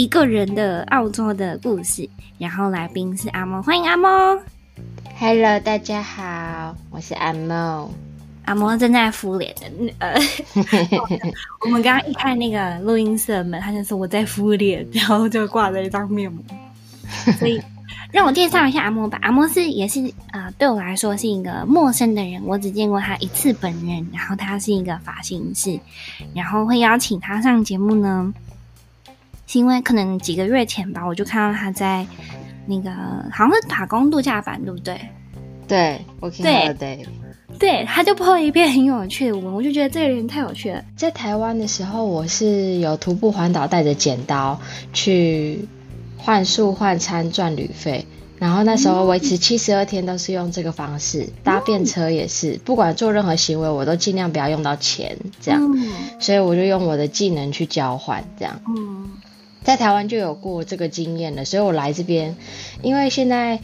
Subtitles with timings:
[0.00, 2.08] 一个人的澳洲的故事。
[2.38, 4.08] 然后来宾是阿莫，欢迎阿莫。
[5.18, 7.92] Hello，大家好，我是阿莫。
[8.46, 10.18] 阿莫正在敷脸的，呃，
[11.60, 16.42] 我们刚刚一开那个录音室的门，他就说我在敷脸，然后就挂着一张面膜。
[17.38, 17.60] 所以
[18.10, 19.18] 让我介绍一下阿莫吧。
[19.20, 24.08] 阿莫是也是啊、呃，对我来说是一个陌生的人，我只见过他一次本人。
[24.14, 25.78] 然后他是一个发型师，
[26.34, 28.32] 然后会邀请他上节目呢，
[29.50, 32.06] 是因为可能几个月前吧，我就看到他在
[32.66, 32.88] 那个
[33.32, 34.96] 好像是打工度假版，对不对？
[35.66, 37.04] 对，我听到对。
[37.58, 40.80] 对，他就 po 一篇很有趣的文，我就觉得这个人太有趣了。
[40.96, 44.56] 在台湾的时候，我是有徒步环岛，带着剪刀
[44.92, 45.68] 去
[46.16, 48.06] 换宿换餐赚旅费，
[48.38, 55.60] 然后那时候维持七十二天都是用这个方式，搭便车也是，不管做任何行为，我都尽量不要用到钱，这样，
[56.20, 58.60] 所以我就用我的技能去交换，这样。
[59.62, 62.36] 在台湾就有过这个经验了，所以我来这边，
[62.82, 63.60] 因为现在。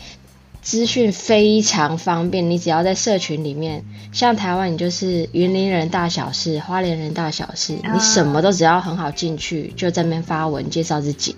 [0.62, 11.36] 资讯非常方便，你只要在社群里面，像台湾，你就是云林人大小事，花莲人大小事，你什么都只要很好进去，就在那边发文介绍自己。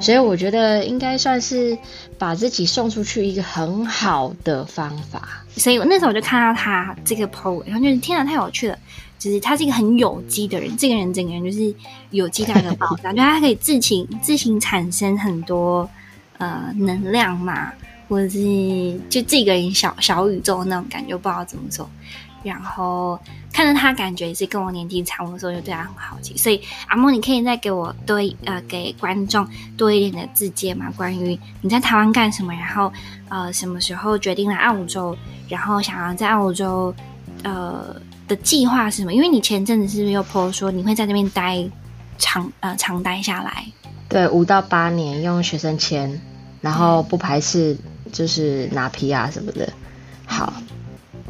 [0.00, 1.76] 所以我觉得应该算是
[2.16, 5.44] 把自己送出去一个很好的方法。
[5.58, 8.78] 所以我那时候我就看到他这个 po，然后就是天哪，太有趣了！
[9.20, 11.72] 就是他是一个很有机的人，这个人整个人就是
[12.10, 15.88] 有机大的爆炸， 就他可以自行自行产生很多
[16.38, 17.70] 呃能量嘛。
[18.08, 21.88] 或者是就这个人小小宇宙那种感觉，不知道怎么说。
[22.42, 23.16] 然后
[23.52, 26.36] 看着他，感觉也是跟我年纪差不多的时候，就对他很好奇。
[26.36, 30.92] 所以阿莫，你可以再给我多呃给观众多一点的自介吗？
[30.96, 32.92] 关于你在台湾干什么，然后
[33.28, 35.16] 呃什么时候决定来澳洲，
[35.48, 36.92] 然后想要在澳洲
[37.44, 37.94] 呃
[38.30, 39.12] 的计划是什么？
[39.12, 41.68] 因为你前阵子是不是又 po 说你会在那边待
[42.16, 43.66] 长呃长待下来？
[44.08, 46.18] 对，五到八年用学生签，
[46.62, 47.76] 然后不排斥。
[48.12, 49.72] 就是拿皮啊什么的，
[50.26, 50.52] 好，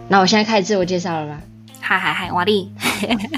[0.09, 1.39] 那我现在开始自我介绍了吧？
[1.79, 2.73] 嗨嗨嗨，瓦力。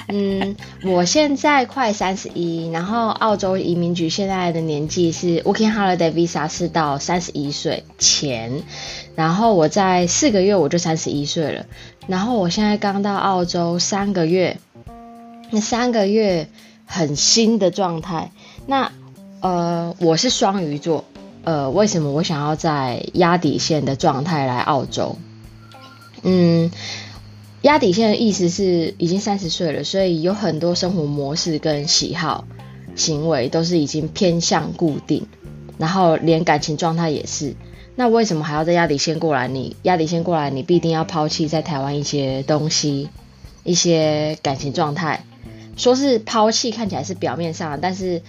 [0.09, 8.63] 嗯，我现在快三十一，然后澳洲移民局现在的年纪是 Working Holiday Visa 是到三十一岁前，
[9.15, 11.67] 然后我在四个月我就三十一岁了，
[12.07, 14.59] 然后我现在刚到澳洲三个月，
[15.51, 16.49] 那三个月
[16.87, 18.31] 很新的状态，
[18.67, 18.91] 那
[19.41, 21.05] 呃我是双鱼座。
[21.45, 25.17] 呃，为什么我想要在压底线的状态来澳洲？
[26.23, 26.71] 嗯，
[27.63, 32.45] 压底线的意思是已经三十岁了，所以有很多生活模式跟喜好、
[32.95, 35.27] 行为都是已经偏向固定，
[35.79, 37.55] 然后连感情状态也是。
[37.95, 39.49] 那为什么还要在压底线过来？
[39.49, 43.09] 你压底线过来，你必定要抛弃在台湾一些东西、
[43.65, 45.25] 一些感情状态。
[45.77, 48.23] 说是抛弃，看起来是表面上，但是。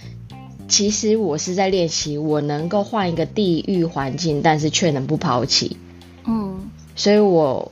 [0.66, 5.76] 其实我是在练习，我能够换一个地域环境，但是却能不抛弃。
[6.24, 7.70] 嗯，所以我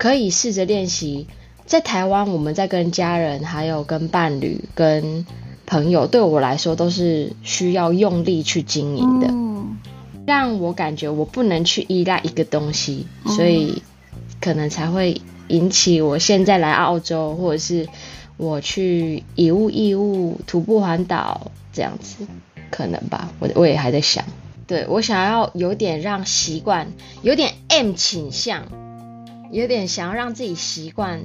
[0.00, 1.26] 可以试着练习，
[1.66, 5.26] 在台湾，我们在跟家人、还有跟伴侣、跟
[5.66, 9.76] 朋友，对我来说都是需要用力去经营的，嗯，
[10.24, 13.82] 让我感觉我不能去依赖一个东西，所以
[14.40, 17.86] 可能才会引起我现在来澳洲，或者是
[18.38, 21.50] 我去以物易物、徒步环岛。
[21.72, 22.26] 这样子
[22.70, 24.24] 可能吧，我我也还在想，
[24.66, 26.88] 对，我想要有点让习惯，
[27.22, 28.64] 有点 M 倾向，
[29.50, 31.20] 有点想要让自己习惯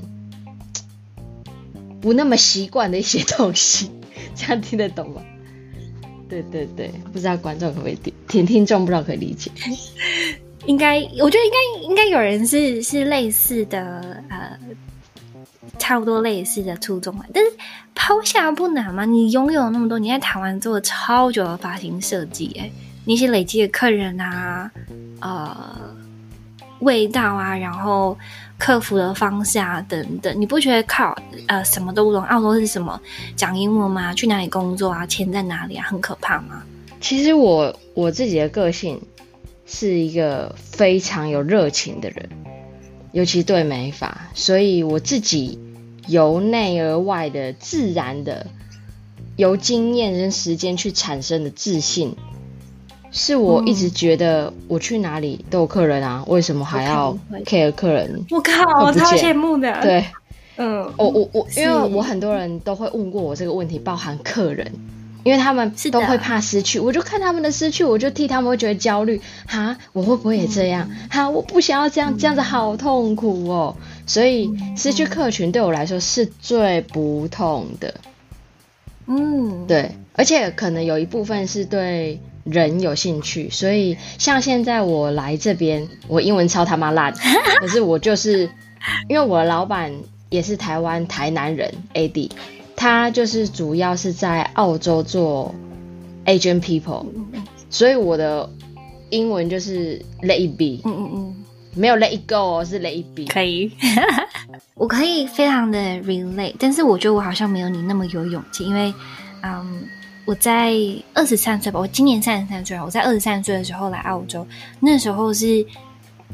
[2.02, 3.92] 不那么习惯的一些东西，
[4.36, 5.22] 这样听得懂吗？
[6.28, 9.52] 对对对，不知道观众可不可以听，听听众不知道可以理解，
[10.66, 14.58] 应该我觉得应该应该有人是是类似的呃。
[15.78, 17.52] 差不多类似的初衷，但是
[17.94, 19.04] 抛下不难吗？
[19.04, 22.72] 你拥有那么多，你在台湾做了超久的发型设计，哎，
[23.04, 24.72] 那些累积的客人啊，
[25.20, 25.96] 呃，
[26.80, 28.18] 味道啊，然后
[28.58, 32.24] 客服的方式啊，等等，你不觉得靠呃什么都不懂？
[32.24, 33.00] 澳洲是什么？
[33.36, 34.14] 讲英文吗？
[34.14, 35.06] 去哪里工作啊？
[35.06, 35.86] 钱在哪里啊？
[35.88, 36.64] 很可怕吗？
[37.00, 39.02] 其实我我自己的个性
[39.66, 42.30] 是一个非常有热情的人。
[43.12, 45.58] 尤其对美发，所以我自己
[46.06, 48.48] 由内而外的自然的，
[49.38, 52.18] 由经验跟时间去产生的自信，
[53.18, 58.26] 是我一直觉得我去哪里都有客人啊，为什么还要 care 客人？
[58.30, 59.82] 我靠，我超羡慕的。
[59.82, 60.06] 对，
[60.58, 64.70] 嗯，我我我，因为我很多人都会问过我这个问题，包含客人。
[65.24, 69.20] 因为他们都会怕失去，我就看他们的失去，我就替他们会觉得焦虑。
[69.48, 70.88] 哈，我会不会也这样？
[71.10, 73.76] 哈，我不想要这样，这样子好痛苦哦。
[74.06, 77.96] 所以失去客群对我来说是最不痛的。
[79.08, 87.14] 嗯，对，而且可能有一部分是对人有兴趣，所以像现在我来这边，我英文超他妈烂，
[87.60, 88.50] 可是我就是
[89.10, 89.92] 因为我的老板
[90.30, 92.32] 也是台湾台南人 AD，
[92.76, 95.54] 他就是主要是在澳洲做
[96.26, 97.06] Asian people，
[97.70, 98.50] 所以我的
[99.10, 101.36] 英文就是 Let it be，嗯嗯嗯，
[101.74, 103.72] 没有 Let it go 哦，是 Let it be，可以。
[104.76, 108.94] 我可以非常的 relate，但是我觉得我好像没有你那么有勇气，因为，
[109.42, 109.84] 嗯，
[110.26, 110.74] 我在
[111.14, 114.46] 二十三岁吧，我今年三十三岁，我在二十三岁的时候来澳洲，
[114.80, 115.66] 那时候是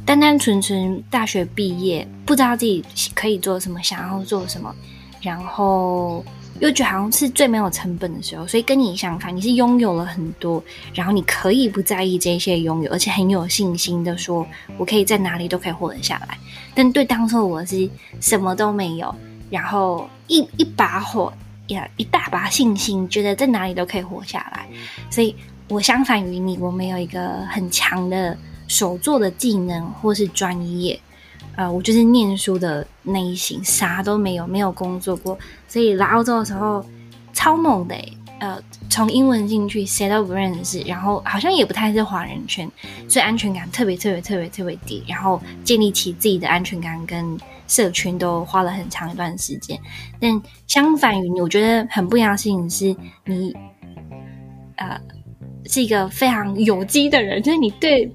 [0.05, 2.83] 单单纯纯大学毕业，不知道自己
[3.13, 4.73] 可以做什么，想要做什么，
[5.21, 6.23] 然后。
[6.59, 14.45] 又觉得好像是最没有成本的时候，所以跟你相反，你是拥有了很多，然后你可以不在意这些拥有，而且很有信心的说，
[14.77, 16.38] 我可以在哪里都可以活得下来。
[16.75, 17.89] 但对当初我是
[18.19, 19.15] 什么都没有，
[19.49, 21.33] 然后一一把火
[21.71, 24.68] 呀，一大把信心，觉得在哪里都可以活下来。
[25.09, 25.35] 所以
[25.68, 28.38] 我相反于你，我没有一个很强的
[28.68, 31.00] 手作的技能或是专业。
[31.56, 35.38] 呃，我就是念书的那一型，啥都没有，没有工作过，
[35.68, 36.85] 所以来澳洲的时候
[37.33, 37.95] 超猛的，
[38.41, 42.69] 呃，从英文进去，谁都不认识，然后好像也不太是华人圈，
[43.07, 49.79] 所以安全感特别特别特别特别低，然后建立起自己的安全感跟社群都花了很长一段时间。
[50.19, 52.95] 但相反于你，我觉得很不一样的事情是
[53.25, 53.55] 你，
[54.75, 54.99] 呃，
[55.67, 58.11] 是一个非常有机的人，就是你对。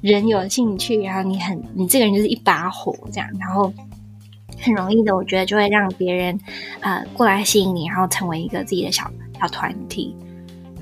[0.00, 3.72] 人有兴趣，然后你很，你这个人就是一把火这样，然后
[4.60, 6.38] 很容易的，我觉得就会让别人
[6.78, 9.10] 呃过来吸引你，然后成为一个自己的小
[9.40, 10.14] 小团体。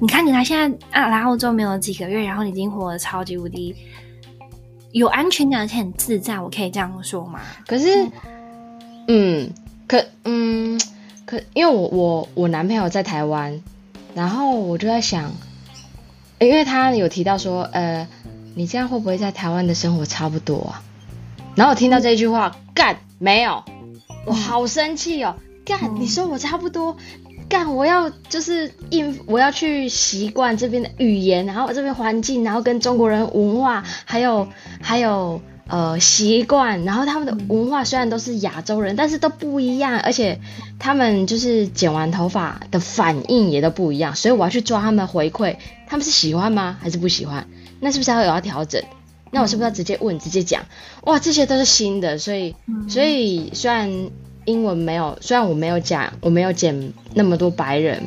[0.00, 3.74] 你看，你来现在啊来澳洲没有几个月，然后你已经活得超级无敌
[4.92, 7.40] 有安全感，而且很自在，我可以这样说吗？
[7.66, 8.10] 可是，嗯，
[9.08, 9.50] 嗯，
[9.86, 10.80] 可嗯
[11.24, 13.62] 可，因为我我我男朋友在台湾，
[14.14, 15.32] 然后我就在想，
[16.38, 18.06] 因为他有提到说，呃。
[18.58, 20.82] 你这样会不会在台湾的生活差不多啊？
[21.56, 23.62] 然后我听到这一句话，干没有，
[24.24, 25.36] 我好生气哦！
[25.66, 26.96] 干，你说我差不多，
[27.48, 34.48] 干我要就是应我要去习惯这边的语言，然后这边环境，然后跟中国人文化，还有
[34.82, 40.40] 还有呃习惯，然后他们的文化虽然都是亚洲人，但是都不一样，而且
[40.78, 45.56] 他们就是剪完头发的反应也都不一样，所以我要去抓他们的回馈，
[45.86, 46.76] 他们是喜欢吗？
[46.80, 47.46] 还是不喜欢？
[47.80, 48.82] 那是不是还有要调整？
[49.32, 50.64] 那我是不是要直接问、嗯、直接讲？
[51.02, 54.10] 哇，这些都是新的，所以，嗯、所以虽然
[54.46, 58.02] 英文没有，虽然我没有讲，我没有剪那么多白人，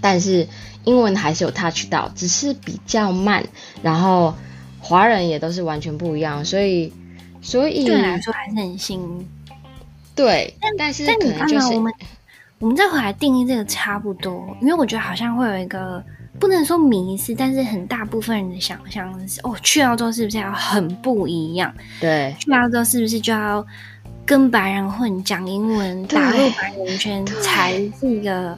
[0.00, 0.46] 但是
[0.84, 3.44] 英文还是有 touch 到，只是比较慢。
[3.82, 4.34] 然后
[4.78, 6.92] 华人也都是完全不一样，所以，
[7.40, 9.26] 所以对来说还是很新。
[10.14, 11.92] 对，但但是可能就是我们，
[12.58, 16.04] 我们再回来定义这个差不多，因为我觉得好像会有一个。
[16.38, 21.74] 不能说迷失，但是很大部分人的想象是：哦，去澳洲是不是要很不一样？
[22.00, 23.66] 对，去澳洲是不是就要
[24.30, 28.56] 跟白人混，讲英文，打入白人圈，才是一个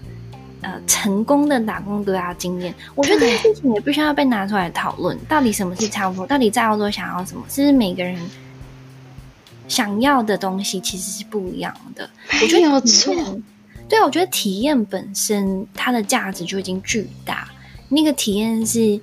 [0.61, 2.75] 呃成功的打工度假经验？
[2.95, 6.27] 我觉得这件事情也必须要被拿出来讨论，到底什么是差不多？
[6.27, 7.43] 到底在澳洲想要什么？
[7.49, 8.21] 是不是每个人
[9.67, 12.07] 想要的东西其实是不一样的？
[12.43, 13.15] 我觉得没有错。
[13.89, 17.49] 对，我觉得体验本身它的价值就已经巨大。
[17.89, 19.01] 那个体验是，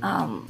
[0.00, 0.40] 嗯，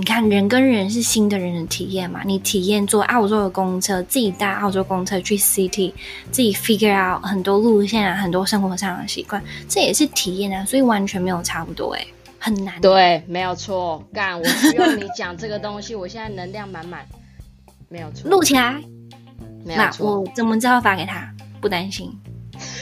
[0.00, 2.22] 你看人跟人是新的人的体验嘛？
[2.24, 5.92] 你体验坐澳洲的公车，自己搭澳洲公车去 City，
[6.30, 12.06] 自己 figure out 很多路线啊，很多生活上的习惯，这也是体验啊，所以完全没有差不多哎、欸，
[12.38, 12.80] 很难。
[12.80, 14.02] 对，没有错。
[14.10, 17.04] 干，我需要你讲这个东西， 我现在能量满满，
[17.90, 18.30] 没有错。
[18.30, 18.80] 录起来，
[19.66, 20.06] 没有错。
[20.06, 21.30] 那我怎么知道发给他？
[21.60, 22.10] 不担心。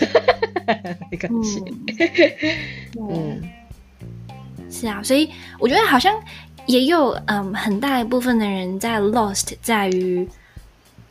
[1.10, 1.64] 没关系。
[2.96, 3.10] 嗯。
[3.10, 3.42] 嗯
[4.70, 6.14] 是啊，所以我觉得好像
[6.68, 10.28] 也有嗯很大一部分的人在 lost 在于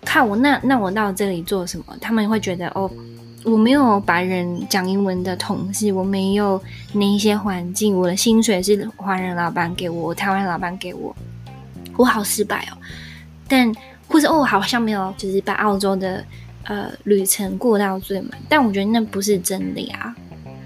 [0.02, 1.86] 看我那那我到这里做什么？
[2.00, 2.90] 他们会觉得哦，
[3.44, 6.62] 我没有白人讲英文的同事，我没有
[6.94, 11.14] 那一些环境，我的薪水是华人老板给我，台湾老板给我，
[11.98, 12.78] 我好失败哦。
[13.48, 13.74] 但
[14.08, 16.24] 或者哦，好像没有就是把澳洲的
[16.66, 20.16] 呃旅程过到最满，但我觉得那不是真理啊。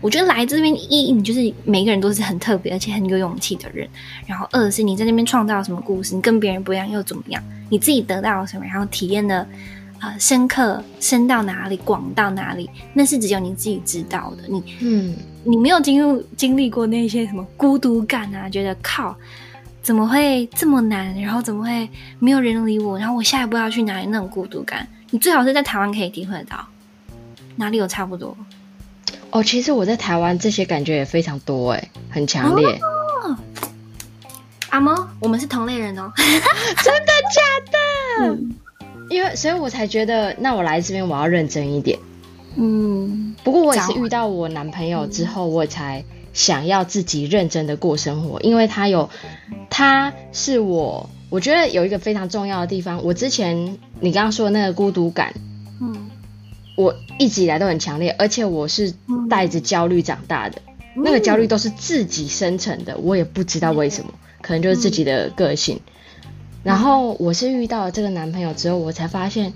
[0.02, 3.88] 我觉得来这边一，你就是每个人都是很特别而且很有勇气的人。
[4.26, 7.42] 然后二是你在那边创造什么故事，你跟别人不一样又怎么样？
[7.70, 8.66] 你自己得到了什么？
[8.66, 9.48] 然后体验的
[10.00, 12.70] 呃深刻深到哪里，广到哪里？
[12.94, 14.44] 那是只有你自己知道的。
[14.48, 18.50] 你嗯，你没有经历经历过那些什么孤独感啊？
[18.50, 19.16] 觉得靠，
[19.84, 21.14] 怎么会这么难？
[21.22, 22.98] 然后怎么会没有人理我？
[22.98, 24.08] 然后我下一步要去哪里？
[24.08, 26.68] 那种孤独感，你最好是在台湾可以体会得到。
[27.58, 28.36] 哪里有差不多？
[29.32, 32.68] 哦，其实我在台湾这些感觉也非常多哎，很强烈。
[32.68, 33.38] 哦、
[34.70, 36.12] 阿猫，我们是同类人哦。
[36.18, 37.78] 真的假的？
[38.26, 38.56] 嗯、
[39.10, 41.98] 因为所以我才觉得，那我来这边我要认真一点。
[42.56, 49.10] 嗯，不过我也是遇到我男朋友之后，我才想要自己认真的过生活，因为他有，
[49.70, 53.02] 他是我，我觉得有一个非常重要的地方。
[53.04, 55.51] 我之前你刚刚说的那个孤独感，嗯，
[56.82, 58.94] 我一直以来都很强烈，而且我是
[59.30, 60.62] 带着焦虑长大的，
[60.96, 64.12] 嗯、那个焦虑都是自己生成的，我也不知道为什么，
[64.42, 65.80] 可能就是自己的个性。
[66.64, 69.54] 然后我是遇到了这个男朋友之后，我才发现。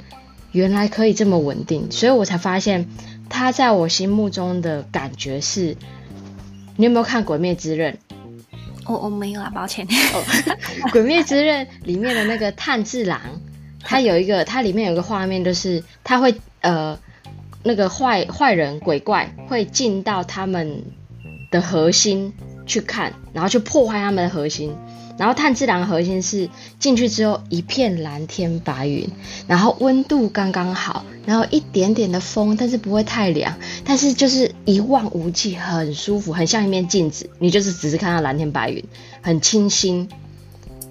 [0.52, 2.88] 原来可以这么稳定，所以我才发现
[3.28, 5.76] 他在我心目中的感觉是。
[6.78, 7.94] 你有没有看《鬼灭之刃》？
[8.86, 9.86] 我我没有啊，抱歉。
[9.86, 10.24] 哦，
[10.92, 13.20] 《鬼灭之刃》里面的那个炭治郎，
[13.82, 16.98] 他有一个，他里面有一个画面，就是他会呃，
[17.66, 20.84] 那个坏坏人鬼怪会进到他们
[21.52, 22.32] 的核心
[22.68, 24.74] 去看，然后去破坏他们的核心。
[25.18, 29.10] 然后炭治郎的核心是进去之后一片蓝天白云，
[29.48, 37.30] 然后温度刚刚好，然后一点点的风，但是不会太凉，但是就是一望无际，很舒服，很像一面镜子。
[37.40, 38.84] 你就是只是看到蓝天白云，
[39.22, 40.10] 很清新。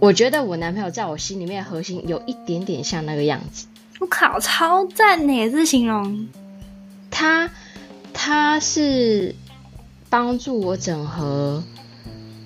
[0.00, 3.66] 我觉得我男朋友在我心里面的核心有一点点像那个样子。
[4.00, 5.50] 我靠，超赞呢！
[5.50, 6.26] 这形容
[7.14, 7.48] 他，
[8.12, 9.32] 他是
[10.10, 11.62] 帮助我整合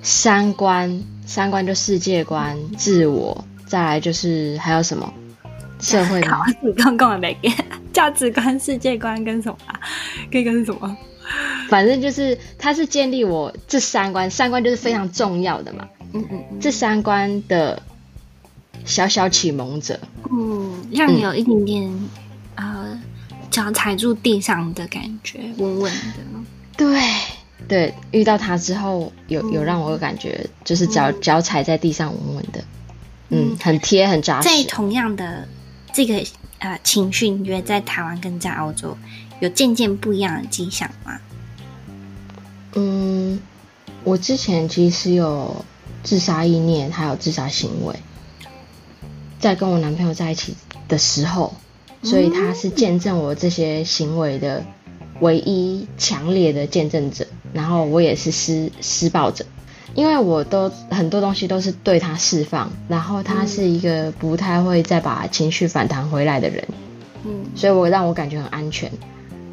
[0.02, 1.02] 三观。
[1.26, 5.12] 三观就世界观、自我，再来就是还有什么
[5.78, 6.42] 社会吗？
[6.74, 9.78] 刚刚讲的那个价值观、世界观跟什么啊？
[10.30, 10.96] 这个是什么？
[11.68, 15.86] 反正就是他是建立我这三观，三观就是非常重要的嘛。
[16.14, 17.82] 嗯嗯，嗯这三观的
[18.86, 20.00] 小小启蒙者，
[20.32, 22.08] 嗯，让你有一点点、嗯、
[22.56, 23.02] 呃
[23.50, 26.44] 脚踩住地上的感觉，稳稳的。
[26.76, 27.00] 对。
[27.66, 32.64] 对，遇到他之后，有有让我感觉，就是脚脚踩在地上稳稳的，
[33.30, 34.48] 嗯，很贴很扎实。
[34.48, 35.46] 在同样的
[35.92, 36.24] 这个
[36.60, 38.96] 呃情绪，你觉得在台湾跟在澳洲
[39.40, 41.18] 有渐渐不一样的迹象吗？
[42.74, 43.40] 嗯，
[44.04, 45.64] 我之前其实有
[46.04, 47.94] 自杀意念，还有自杀行为，
[49.40, 51.54] 在跟我男朋友在一起的时候，
[52.02, 54.64] 所以他是见证我这些行为的
[55.20, 57.26] 唯一强烈的见证者。
[57.52, 59.42] 然后我也是施施暴者，
[59.94, 66.62] 因为我都很多东西都是对他释放，然后他是一个不太会再把情绪反弹回来的人，
[67.24, 68.92] 嗯，所以我让我感觉很安全。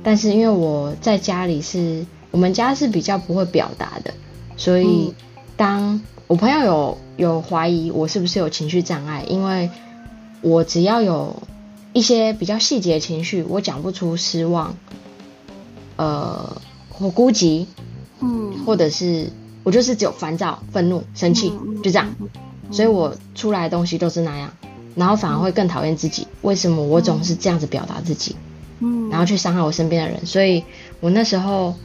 [0.04, 4.14] 但是因为我在家里是我们家是比较不会表达的，
[4.58, 5.14] 所以
[5.56, 9.70] 当我朋友有有怀疑我是不是有情绪障碍，因为
[10.42, 11.42] 我只要有
[11.96, 14.76] 一些比较细节的情绪，我讲不出失望，
[15.96, 17.66] 呃，或孤寂。
[18.20, 19.30] 嗯，或者是
[19.64, 22.30] 我就是只有烦躁、愤怒、生气，嗯、就这样，嗯、
[22.72, 24.52] 所以我出来的东西都是那样，
[24.96, 26.26] 然后反而会更讨厌自己。
[26.42, 28.36] 为什么我总是这样子表达自己？
[28.80, 30.64] 嗯，然后去伤害我身边的人，所以
[31.02, 31.76] 我那时候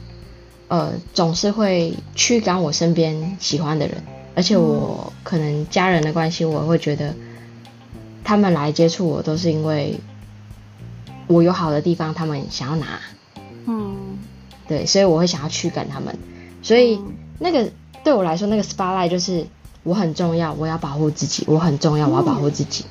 [0.69, 4.03] 呃总是会驱赶我身边喜欢的人，
[4.35, 7.13] 而且我可能家人的关系，我会觉得
[8.31, 9.99] 他们来接触我都是因为
[11.27, 13.01] 我有好的地方，他们想要拿。
[13.65, 14.17] 嗯
[14.69, 16.17] 对，所以我会想要驱赶他们，
[16.63, 16.97] 所以
[17.39, 17.69] 那个
[18.05, 19.45] 对我来说，那个 spotlight 就是
[19.83, 22.85] 我很重要，我要保护自己，我很重要，我要保护自己。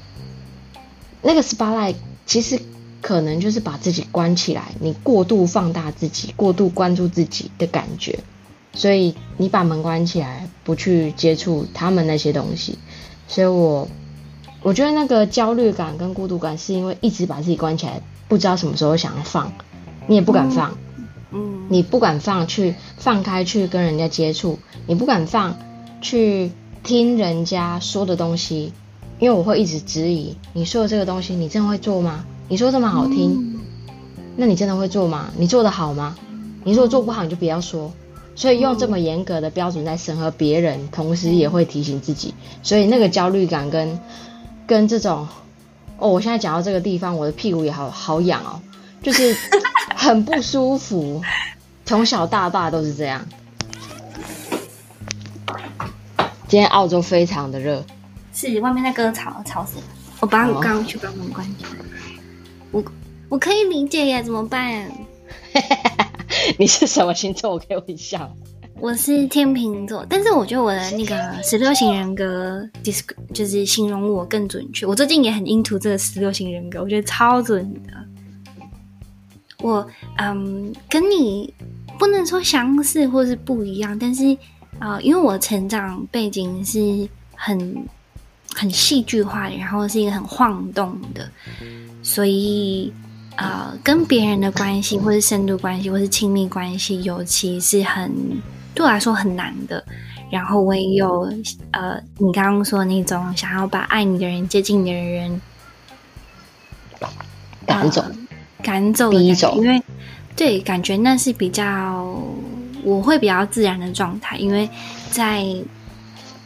[1.22, 1.94] 那个 spotlight
[2.26, 2.60] 其实
[3.00, 8.18] 可能就是把自己关起来，你过度放大自己，过度关注自己的感觉，
[8.74, 12.78] 所以你把门关起来，不去接触他们那些东西。
[13.26, 13.88] 所以我
[14.62, 19.52] 我觉得那个焦虑感跟孤独感是因为一直把自己关起来，不知道什么时候想要放，
[20.06, 20.76] 你也不敢放。
[21.32, 25.56] 嗯，你不敢放去放开去跟人家接触，你不敢放
[26.00, 26.50] 去
[26.82, 28.72] 听人家说的东西，
[29.20, 32.24] 因为我会一直质疑你说的这个东西，你真的会做吗？
[32.48, 33.60] 你说这么好听，嗯、
[34.36, 35.30] 那你真的会做吗？
[35.36, 36.16] 你做得好吗？
[36.64, 37.92] 你说做不好，你就不要说。
[38.34, 43.98] 所以用这么严格的标准在审核别人，同时也会提醒自己，所以那个焦虑感跟
[44.70, 45.26] 跟这种，
[45.98, 48.62] 哦，我现在讲到这个地方，我的屁股也好好痒哦，
[49.02, 49.36] 就是。
[49.96, 51.20] 很不舒服，
[51.84, 53.26] 从小到大都是这样。
[56.48, 57.84] 今天澳洲非常的热，
[58.32, 59.82] 是外面那个吵吵死了。
[60.20, 61.70] 我把我刚刚去把门关起来。
[62.70, 62.82] 我
[63.28, 64.90] 我可以理解呀，怎么办？
[66.56, 67.50] 你是什么星座？
[67.50, 68.30] 我可以问一下。
[68.80, 72.66] 我是天秤座，但是我觉得我的那个十六型人格
[73.34, 74.86] 就是形容我更准确。
[74.86, 77.92] 我最近也很 into 这个十六型人格，我觉得超准的。
[79.58, 81.52] 我嗯，跟你
[81.98, 84.36] 不能说相似或是不一样，但是
[84.78, 87.86] 啊、因为我成长背景是很
[88.54, 91.30] 很戏剧化的，然后是一个很晃动的，
[92.02, 92.90] 所以
[93.36, 98.10] 呃，跟别人的关系，或是深度关系，或是亲密关系，尤其是很
[98.74, 99.84] 对我来说很难的。
[100.30, 101.28] 然后我也有
[101.72, 105.40] 呃，你刚刚说的那种想要把爱你的人、接近你的人
[107.66, 108.04] 赶走、
[108.62, 109.82] 赶走、逼走，因为。
[110.36, 112.16] 对，感觉那是比较
[112.82, 114.66] 我会比较自然的状态，因为
[115.10, 115.42] 在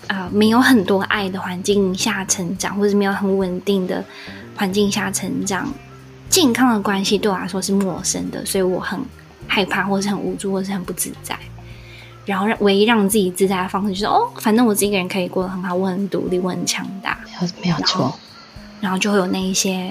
[0.09, 4.03] 啊、呃、没有很多爱的环境下成长，或者是没有很稳定的
[4.57, 5.73] 环境下成长，
[6.29, 8.99] 健康的关系对我来说是陌生的，所以我很
[9.47, 11.39] 害怕，或是很无助，或是很不自在。
[12.25, 17.19] 然后让唯一让自己自在的方式就是哦，反正我自己一个人可以过得很好，我很独立，我很强大，
[17.63, 18.19] 没有错。
[18.81, 19.91] 然后就会有那一些。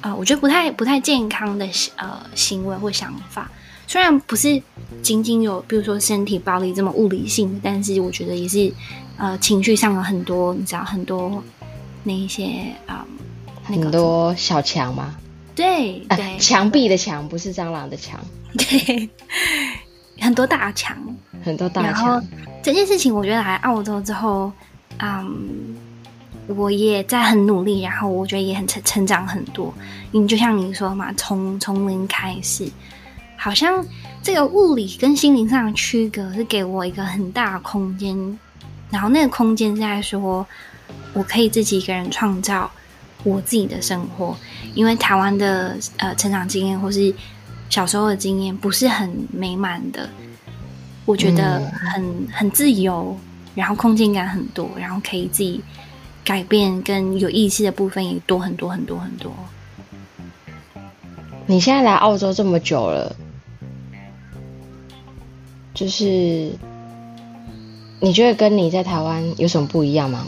[0.00, 1.64] 呃，我觉得不太不太健康的
[1.96, 3.48] 呃行为或想法，
[3.86, 4.60] 虽然不是
[5.00, 8.72] 仅仅有，比如说身体暴力这么物理性的，但是我觉得也是
[9.16, 11.40] 呃情绪上有很多，你知道很多
[12.02, 12.46] 那一些
[12.86, 13.06] 啊、呃
[13.68, 15.14] 那个，很多小墙吗？
[15.54, 18.18] 对对，墙壁的墙不是蟑螂的墙，
[18.58, 19.08] 对，
[20.22, 20.96] 很多大墙，
[21.44, 21.90] 很多大墙。
[21.90, 22.26] 然后
[22.62, 24.50] 这件事情，我觉得来澳洲之后，
[24.98, 25.76] 嗯。
[26.48, 29.72] 我也在很努力，然后我觉得也很成成长很多。
[30.10, 32.68] 你就像你说嘛，从从零开始，
[33.36, 33.82] 好像
[34.24, 38.38] 这个物理跟心灵上的区隔是给我一个很大的空间，
[38.90, 40.44] 然后那个空间是在说，
[41.12, 42.68] 我可以自己一个人创造
[43.22, 44.36] 我自己的生活。
[44.74, 47.14] 因为台湾的呃成长经验或是
[47.72, 50.06] 小时候的经验不是很美满的，
[51.06, 53.16] 我觉得很、嗯、很自由，
[53.54, 55.62] 然后空间感很多，然后可以自己。
[56.24, 59.32] 改变跟有意识的部分也多很多很多很多。
[61.46, 63.16] 你现在来澳洲这么久了，
[65.74, 66.52] 就是
[67.98, 70.24] 你觉得跟你在台湾有什么不一样吗？